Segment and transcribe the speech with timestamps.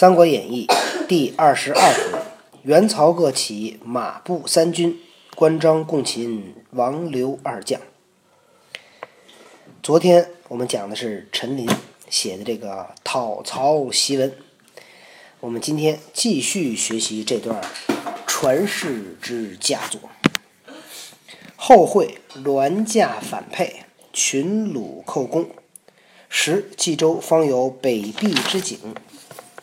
[0.00, 0.66] 三国演义》
[1.06, 2.18] 第二十二回：
[2.62, 4.98] 袁曹各起，马步三军，
[5.34, 7.78] 关张共擒王刘二将。
[9.82, 11.68] 昨天我们讲的是陈琳
[12.08, 14.32] 写的这个讨曹檄文，
[15.40, 17.60] 我们今天继续学习这段
[18.26, 20.00] 传世之佳作。
[21.56, 23.82] 后会銮驾反沛，
[24.14, 25.50] 群虏寇攻，
[26.30, 28.78] 时冀州方有北壁之景。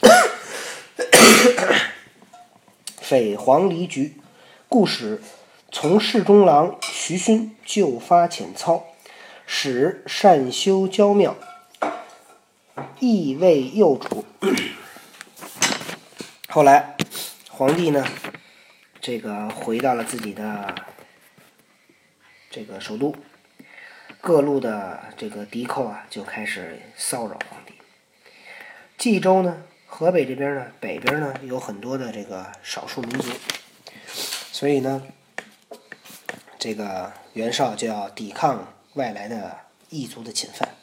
[3.01, 4.15] 匪黄离局，
[4.67, 5.21] 故使
[5.71, 8.85] 从侍中郎徐勋就发遣操，
[9.45, 11.35] 使善修郊庙，
[12.99, 14.25] 意为右主。
[16.49, 16.95] 后来，
[17.49, 18.07] 皇帝呢，
[18.99, 20.73] 这个回到了自己的
[22.49, 23.15] 这个首都，
[24.19, 27.73] 各路的这个敌寇啊，就开始骚扰皇帝。
[28.97, 29.63] 冀州呢？
[29.89, 33.31] 河北这边呢，北边呢有很多的这个少数民族，
[34.51, 35.01] 所以呢，
[36.59, 39.57] 这个袁绍就要抵抗外来的
[39.89, 40.75] 异族的侵犯，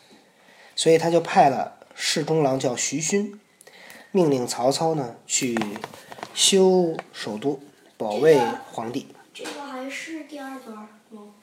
[0.75, 3.39] 所以他就派了侍中郎叫徐勋，
[4.11, 5.57] 命令曹操呢去
[6.35, 7.61] 修首都，
[7.97, 8.41] 保卫
[8.73, 9.15] 皇帝。
[9.33, 10.77] 这个还是第二段
[11.11, 11.35] 吗？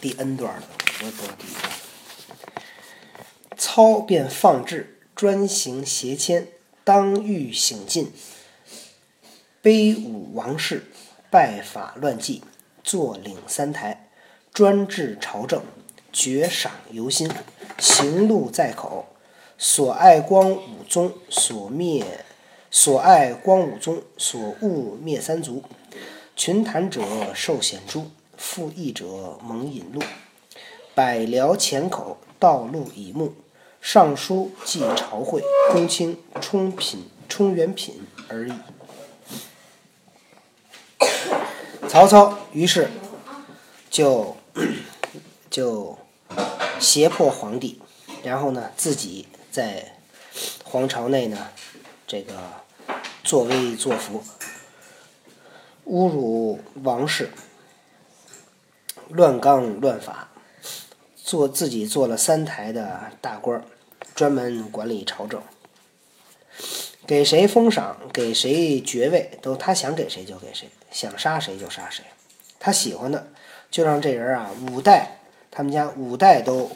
[0.00, 0.62] 第 N 段了，
[1.00, 1.72] 我也不知道第一段。
[3.56, 4.98] 操便放置。
[5.14, 6.48] 专行邪迁，
[6.84, 8.12] 当欲省进，
[9.62, 10.86] 卑武王室，
[11.30, 12.42] 拜法乱纪，
[12.82, 14.08] 坐领三台，
[14.52, 15.62] 专治朝政，
[16.12, 17.30] 绝赏游心，
[17.78, 19.06] 行路在口。
[19.58, 22.04] 所爱光武宗，所灭；
[22.70, 25.62] 所爱光武宗，所恶灭三族。
[26.34, 27.00] 群谈者
[27.32, 30.02] 受显诛，复议者蒙引路。
[30.94, 33.34] 百僚前口，道路以目。
[33.82, 38.52] 尚书记朝会，公卿充品充元品而已。
[41.88, 42.88] 曹操于是
[43.90, 44.36] 就
[45.50, 45.98] 就
[46.78, 47.82] 胁迫皇帝，
[48.22, 49.96] 然后呢，自己在
[50.64, 51.48] 皇朝内呢，
[52.06, 52.34] 这个
[53.24, 54.22] 作威作福，
[55.86, 57.30] 侮辱王室，
[59.08, 60.28] 乱纲乱法。
[61.24, 63.64] 做自己做了三台的大官儿，
[64.14, 65.40] 专门管理朝政，
[67.06, 72.04] 给谁封赏，给谁爵位，都他想给谁就给谁，想杀谁就杀谁，
[72.58, 73.28] 他喜欢的
[73.70, 75.18] 就让这人啊五代，
[75.50, 76.72] 他们家五代都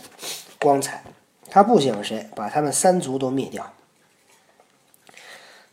[0.60, 1.02] 光彩，
[1.50, 3.74] 他不喜欢谁，把他们三族都灭掉，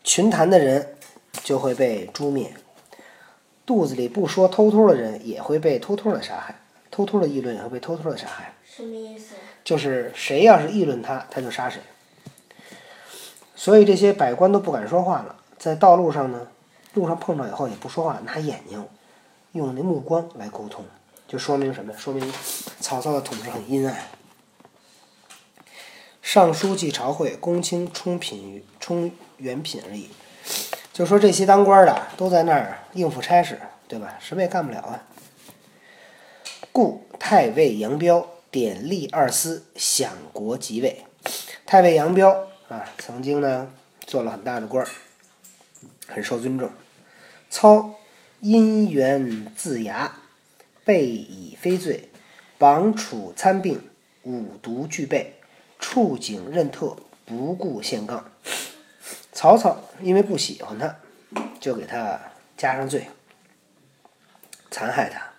[0.04, 0.96] 群谈的人
[1.44, 2.56] 就会被诛灭，
[3.68, 6.63] 肚子里不说偷偷的人也会被偷偷的杀害，
[6.94, 8.54] 偷偷的议论也会被偷偷的杀害。
[8.64, 9.34] 什么意思？
[9.64, 11.82] 就是谁要是议论他，他就杀谁。
[13.56, 16.48] 所以这些百官都不敢说话了，在道路上呢，
[16.94, 18.88] 路上碰到以后也不说话，拿眼睛
[19.54, 20.86] 用那目光来沟通，
[21.28, 21.92] 就说明什么？
[21.98, 22.32] 说明
[22.80, 23.98] 曹操的统治很阴暗。
[26.22, 30.12] 尚书记朝会，公卿充品充元品而已。
[30.94, 34.16] 就说这些当官的都在那儿应付差事，对吧？
[34.20, 35.02] 什么也干不了啊。
[36.74, 38.28] 故太尉杨彪。
[38.52, 41.04] 典吏二司享国即位，
[41.66, 43.74] 太尉杨彪啊，曾经呢
[44.06, 44.90] 做了很大的官儿，
[46.06, 46.70] 很受尊重。
[47.50, 47.96] 操
[48.42, 50.20] 因缘自牙，
[50.86, 52.12] 备以非罪，
[52.60, 53.82] 绑楚参并，
[54.22, 55.34] 五毒俱备，
[55.80, 56.96] 触景任特，
[57.26, 58.32] 不顾宪纲。
[59.32, 60.96] 曹操因为不喜欢他，
[61.60, 62.22] 就给他
[62.56, 63.08] 加上罪，
[64.70, 65.33] 残害他。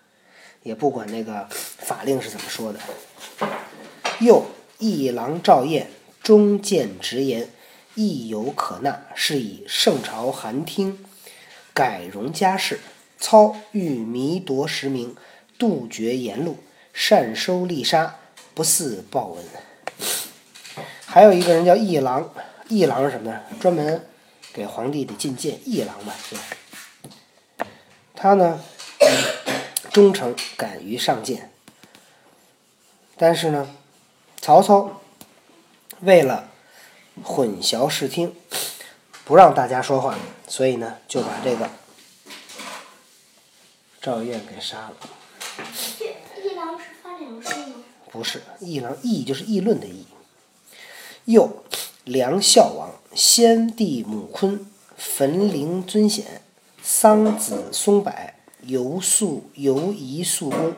[0.64, 2.80] 也不管那个法令是怎么说的。
[4.18, 4.46] 又
[4.78, 5.88] 一郎赵彦
[6.22, 7.48] 忠谏直言，
[7.94, 11.04] 亦有可纳，是以圣朝寒听，
[11.72, 12.80] 改容家事。
[13.18, 15.14] 操欲弥夺实名，
[15.58, 16.56] 杜绝言路，
[16.92, 18.16] 善收利杀，
[18.54, 19.44] 不似报恩。
[21.06, 22.32] 还有一个人叫一郎，
[22.68, 23.40] 一郎是什么呢？
[23.60, 24.04] 专门
[24.52, 26.42] 给皇帝的进谏，一郎嘛，是吧？
[28.14, 28.60] 他呢？
[29.94, 31.52] 忠诚，敢于上谏。
[33.16, 33.76] 但是呢，
[34.40, 35.00] 曹操
[36.00, 36.50] 为了
[37.22, 38.34] 混淆视听，
[39.24, 40.18] 不让大家说话，
[40.48, 41.70] 所以呢，就把这个
[44.02, 44.96] 赵燕给杀了。
[46.42, 47.76] 议郎是发粮食吗？
[48.10, 50.08] 不是，议郎议就是议论的议。
[51.26, 51.62] 又
[52.02, 56.42] 梁孝王先帝母坤焚陵尊显，
[56.82, 58.33] 桑梓松柏。
[58.66, 60.74] 游宿游夷宿公，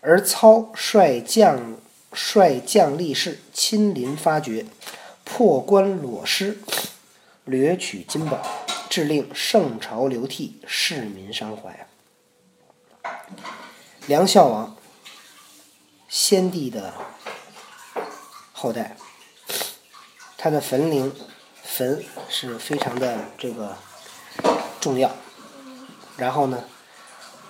[0.00, 1.76] 而操率将
[2.12, 4.66] 率将力士亲临发掘，
[5.24, 6.58] 破关裸尸，
[7.44, 8.40] 掠取金宝，
[8.88, 11.86] 致令圣朝流涕，市民伤怀。
[14.06, 14.76] 梁孝王，
[16.08, 16.94] 先帝的
[18.52, 18.96] 后代，
[20.38, 21.12] 他的坟陵
[21.62, 23.76] 坟是非常的这个
[24.80, 25.10] 重要。
[26.16, 26.64] 然后呢，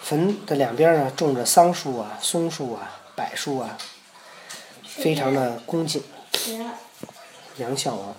[0.00, 3.76] 坟的两边呢种着桑树啊、松树啊、柏树啊，
[4.84, 6.02] 非常的恭敬。
[6.32, 6.74] 绝了！
[7.56, 8.14] 梁孝王，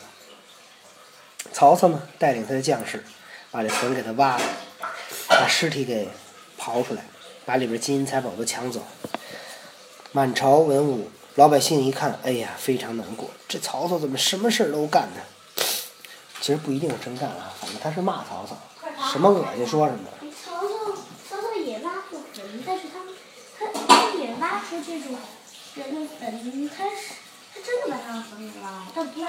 [1.54, 3.04] 曹操呢带领他的将士，
[3.52, 4.44] 把这坟给他挖了，
[5.30, 6.10] 把尸体给
[6.60, 7.06] 刨出来，
[7.46, 8.82] 把里边金银财宝都抢走。
[10.12, 13.30] 满朝文武老百姓一看，哎呀，非常难过。
[13.48, 15.22] 这曹操怎么什么事儿都干呢？
[16.42, 18.58] 其实不一定是真干啊，反正他是骂曹操，
[19.12, 20.10] 什么恶心说什么。
[20.44, 23.00] 曹操，曹操也挖过坟，但是他
[23.60, 24.34] 他他也
[25.02, 25.16] 种
[25.76, 27.14] 人的坟，他是
[27.54, 29.26] 他真的把他的坟给挖了，但不是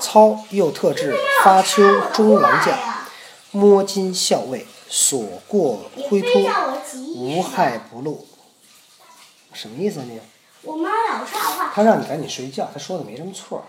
[0.00, 2.78] 操又特制发丘中郎将，
[3.50, 6.50] 摸金校尉，所过灰非秃，
[7.16, 8.26] 无害不露。
[9.52, 10.20] 什么意思啊你？
[10.62, 13.64] 我妈老说话，他让你赶紧睡觉，他说的没什么错。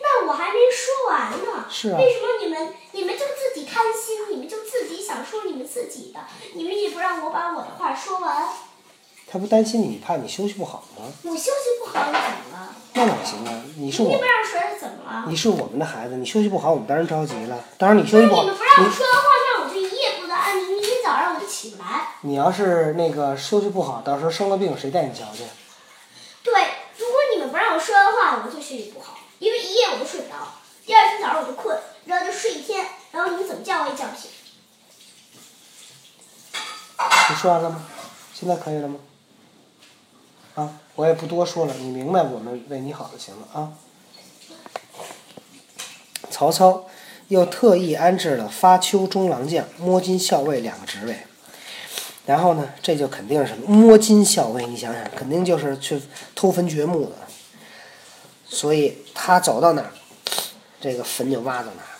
[0.00, 1.66] 那我还没说完呢。
[1.68, 6.20] 是啊为什么你们你们就自己贪心，你们就自己想说你们自己的，
[6.54, 8.48] 你们也不让我把我的话说完？
[9.28, 11.04] 他不担心你，怕你休息不好吗？
[11.24, 11.50] 我休息
[11.80, 12.74] 不好，你怎么了？
[12.94, 13.62] 那哪行啊？
[13.76, 15.24] 你是我你不，让说是怎么了？
[15.28, 17.64] 你是我们的孩子，你休息不好，我们当然着急了。
[17.76, 22.14] 当然你休息不好，你们不让我说的话，那我就一夜不得安宁，明天早上我就起不来。
[22.22, 25.42] 你要是那个休息不好，到时候生了病，谁带你瞧去？
[26.44, 26.54] 对，
[26.96, 30.36] 如果你们不让我说的话，我就休息不好，因为一夜我都睡不着，
[30.86, 34.30] 第二天早上我就困，然后就睡一天，然后你们怎么叫我也叫不醒。
[37.28, 37.84] 你说完了吗？
[38.32, 39.00] 现在可以了吗？
[40.56, 43.72] 啊，我也不多说了，你明白我们为你好就行了啊。
[46.30, 46.86] 曹操
[47.28, 51.18] 又特意安置了发丘中郎将、摸金校尉两个职位，
[52.24, 53.68] 然后呢，这就肯定是什么？
[53.68, 56.00] 摸金校尉，你想想，肯定就是去
[56.34, 57.12] 偷坟掘墓的。
[58.48, 59.92] 所以他走到哪儿，
[60.80, 61.92] 这个坟就挖到哪儿。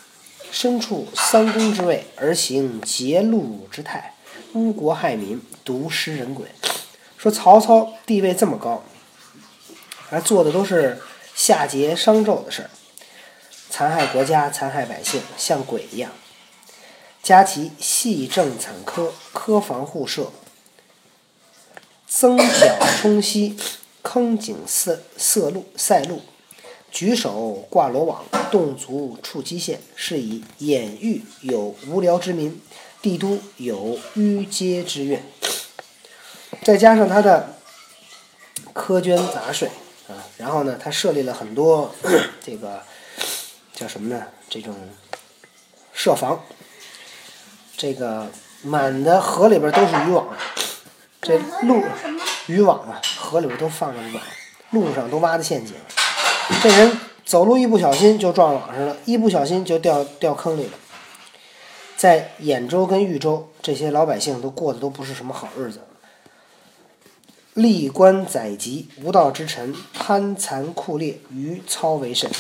[0.51, 4.15] 身处三公之位，而行劫禄之态，
[4.55, 6.47] 污国害民，毒尸人鬼。
[7.17, 8.85] 说曹操地位这么高，
[10.11, 11.01] 而做的都是
[11.35, 12.71] 夏桀商纣的事儿，
[13.71, 16.13] 残害国家，残害百姓，像鬼一样。
[17.23, 20.31] 加其细政惨苛，苛防互射，
[22.07, 23.57] 增角冲溪，
[24.03, 26.23] 坑井塞塞路塞路，
[26.93, 32.61] 举手挂罗网，动足触机线，是以掩欲有无聊之民，
[33.03, 35.25] 帝都有淤阶之怨。
[36.67, 37.55] 再加上他的
[38.75, 39.71] 苛捐杂税
[40.09, 41.95] 啊，然后呢，他设立了很多
[42.43, 42.83] 这个
[43.73, 44.25] 叫什么呢？
[44.51, 44.75] 这种
[45.93, 46.41] 设防，
[47.77, 48.27] 这个
[48.63, 50.27] 满的河里边都是渔网，
[51.23, 51.85] 这路？
[52.49, 54.21] 渔网啊，河里边都放着网，
[54.71, 55.77] 路上都挖的陷阱。
[56.61, 60.73] 这人走路一不小心就撞网上了，一不小心就掉掉坑里了。
[61.97, 65.83] 在兖州跟豫州，这些老百姓都过得都不是什么好日子。
[67.57, 72.31] 吏官宰籍，无道之臣，贪残酷烈，于操为甚。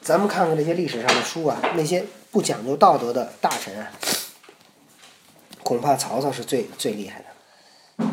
[0.00, 3.92] 咱们看看这些历史上的书啊，那些不讲究道德的大臣啊，
[5.62, 8.06] 恐怕曹操是最最厉害的。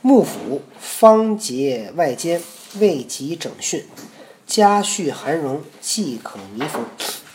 [0.00, 2.42] 幕府方结外奸，
[2.78, 3.86] 未及整训，
[4.46, 6.82] 家畜寒荣，既可弥缝。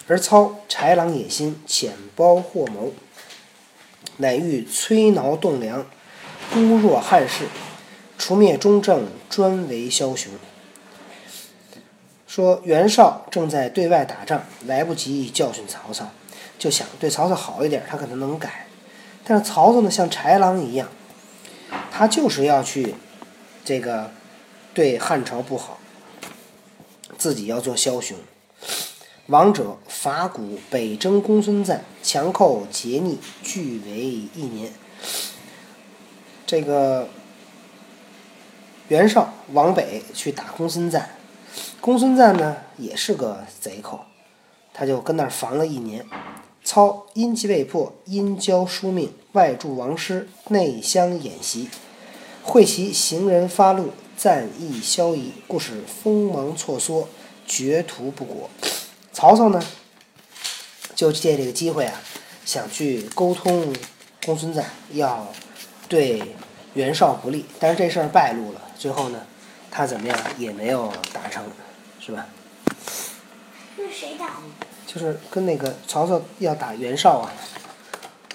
[0.08, 2.94] 而操豺狼野心，浅包祸谋，
[4.18, 5.86] 乃欲摧挠栋梁，
[6.52, 7.46] 孤弱汉室，
[8.18, 10.32] 除灭忠正，专为枭雄。
[12.28, 16.12] 说袁绍正在对外打仗，来不及教训曹操，
[16.60, 18.68] 就想对曹操好一点，他可能能改。
[19.24, 20.90] 但是曹操呢，像豺狼一样，
[21.92, 22.96] 他就是要去
[23.64, 24.12] 这个
[24.74, 25.80] 对汉朝不好，
[27.18, 28.18] 自己要做枭雄。
[29.28, 33.92] 王者伐谷，北征公孙瓒，强寇劫逆，俱为
[34.36, 34.72] 一年。
[36.46, 37.10] 这个
[38.88, 41.10] 袁绍往北去打公孙瓒，
[41.82, 44.02] 公孙瓒呢也是个贼寇，
[44.74, 46.06] 他就跟那儿防了一年。
[46.64, 51.70] 操因其未破，因交书命，外助王师，内相演习，
[52.44, 57.08] 会其行人发怒，赞意消夷，故使锋芒错缩，
[57.48, 58.50] 绝途不果。
[59.12, 59.64] 曹操呢，
[60.96, 62.02] 就借这个机会啊，
[62.44, 63.74] 想去沟通
[64.26, 65.28] 公孙瓒，要
[65.88, 66.36] 对
[66.74, 69.20] 袁绍不利，但是这事儿败露了，最后呢，
[69.72, 71.44] 他怎么样也没有达成，
[72.00, 72.28] 是吧？
[73.78, 74.38] 那谁打？
[74.86, 77.32] 就是跟那个曹操要打袁绍啊，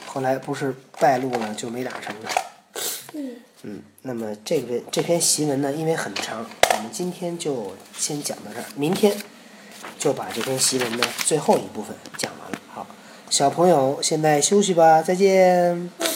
[0.07, 2.15] 后来不是败露了，就没打成。
[3.15, 3.37] 嗯。
[3.63, 9.15] 嗯，那么这个这篇檄文呢，因为很长，我们今天就先讲到这儿，明天
[9.99, 12.59] 就把这篇檄文的最后一部分讲完了。
[12.73, 12.87] 好，
[13.29, 15.91] 小朋友现在休息吧，再见。
[15.99, 16.10] 嗯